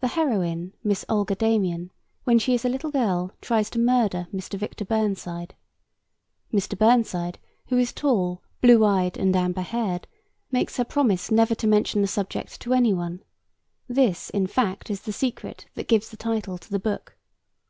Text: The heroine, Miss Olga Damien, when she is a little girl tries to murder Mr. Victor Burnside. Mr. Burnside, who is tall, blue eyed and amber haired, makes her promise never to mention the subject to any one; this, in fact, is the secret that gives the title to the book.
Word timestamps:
The 0.00 0.08
heroine, 0.08 0.74
Miss 0.84 1.06
Olga 1.08 1.34
Damien, 1.34 1.90
when 2.24 2.38
she 2.38 2.52
is 2.52 2.66
a 2.66 2.68
little 2.68 2.90
girl 2.90 3.32
tries 3.40 3.70
to 3.70 3.78
murder 3.78 4.28
Mr. 4.30 4.58
Victor 4.58 4.84
Burnside. 4.84 5.54
Mr. 6.52 6.76
Burnside, 6.78 7.38
who 7.68 7.78
is 7.78 7.90
tall, 7.90 8.42
blue 8.60 8.84
eyed 8.84 9.16
and 9.16 9.34
amber 9.34 9.62
haired, 9.62 10.06
makes 10.50 10.76
her 10.76 10.84
promise 10.84 11.30
never 11.30 11.54
to 11.54 11.66
mention 11.66 12.02
the 12.02 12.06
subject 12.08 12.60
to 12.60 12.74
any 12.74 12.92
one; 12.92 13.22
this, 13.88 14.28
in 14.28 14.46
fact, 14.46 14.90
is 14.90 15.00
the 15.00 15.12
secret 15.12 15.64
that 15.76 15.88
gives 15.88 16.10
the 16.10 16.18
title 16.18 16.58
to 16.58 16.70
the 16.70 16.78
book. 16.78 17.16